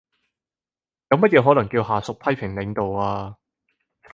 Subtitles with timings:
[1.09, 3.37] 有乜嘢可能叫下屬批評領導呀？